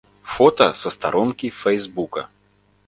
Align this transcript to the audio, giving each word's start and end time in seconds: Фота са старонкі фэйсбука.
Фота 0.35 0.69
са 0.81 0.93
старонкі 0.95 1.53
фэйсбука. 1.61 2.27